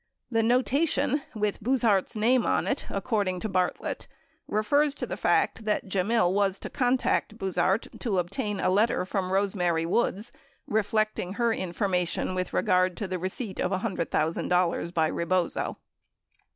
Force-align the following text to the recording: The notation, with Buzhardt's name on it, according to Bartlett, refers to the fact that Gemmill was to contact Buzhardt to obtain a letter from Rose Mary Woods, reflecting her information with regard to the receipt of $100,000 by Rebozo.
The 0.31 0.41
notation, 0.41 1.21
with 1.35 1.61
Buzhardt's 1.61 2.15
name 2.15 2.43
on 2.43 2.65
it, 2.65 2.87
according 2.89 3.39
to 3.41 3.47
Bartlett, 3.47 4.07
refers 4.47 4.95
to 4.95 5.05
the 5.05 5.15
fact 5.15 5.63
that 5.65 5.85
Gemmill 5.87 6.33
was 6.33 6.57
to 6.61 6.71
contact 6.71 7.37
Buzhardt 7.37 7.99
to 7.99 8.17
obtain 8.17 8.59
a 8.59 8.71
letter 8.71 9.05
from 9.05 9.31
Rose 9.31 9.53
Mary 9.55 9.85
Woods, 9.85 10.31
reflecting 10.65 11.33
her 11.33 11.53
information 11.53 12.33
with 12.33 12.51
regard 12.51 12.97
to 12.97 13.07
the 13.07 13.19
receipt 13.19 13.59
of 13.59 13.69
$100,000 13.69 14.91
by 14.91 15.05
Rebozo. 15.07 15.77